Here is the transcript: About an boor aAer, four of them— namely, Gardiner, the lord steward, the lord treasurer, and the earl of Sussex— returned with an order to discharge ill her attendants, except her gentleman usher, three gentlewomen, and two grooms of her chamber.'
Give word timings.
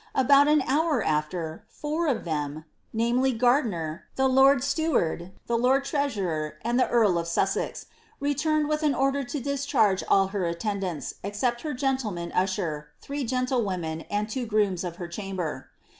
About 0.15 0.47
an 0.47 0.63
boor 0.67 1.03
aAer, 1.03 1.59
four 1.67 2.07
of 2.07 2.23
them— 2.25 2.65
namely, 2.91 3.33
Gardiner, 3.33 4.05
the 4.15 4.27
lord 4.27 4.63
steward, 4.63 5.31
the 5.45 5.59
lord 5.59 5.85
treasurer, 5.85 6.55
and 6.63 6.79
the 6.79 6.89
earl 6.89 7.19
of 7.19 7.27
Sussex— 7.27 7.85
returned 8.19 8.67
with 8.67 8.81
an 8.81 8.95
order 8.95 9.23
to 9.23 9.39
discharge 9.39 10.03
ill 10.09 10.29
her 10.29 10.45
attendants, 10.45 11.13
except 11.21 11.61
her 11.61 11.75
gentleman 11.75 12.31
usher, 12.31 12.87
three 12.99 13.23
gentlewomen, 13.23 14.01
and 14.09 14.27
two 14.27 14.47
grooms 14.47 14.83
of 14.83 14.95
her 14.95 15.07
chamber.' 15.07 15.69